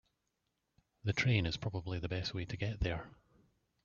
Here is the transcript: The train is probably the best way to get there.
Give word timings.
The 1.03 1.13
train 1.13 1.45
is 1.45 1.57
probably 1.57 1.99
the 1.99 2.09
best 2.09 2.33
way 2.33 2.45
to 2.45 2.57
get 2.57 2.79
there. 2.79 3.11